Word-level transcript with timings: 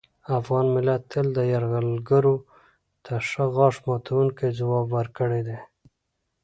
افغان 0.39 0.65
ملت 0.75 1.01
تل 1.11 1.27
یرغلګرو 1.53 2.35
ته 3.03 3.13
غاښ 3.55 3.75
ماتوونکی 3.87 4.47
ځواب 4.59 4.87
ورکړی 4.97 5.41
دی 5.47 5.57